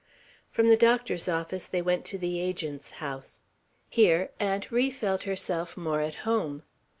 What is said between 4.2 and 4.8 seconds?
Aunt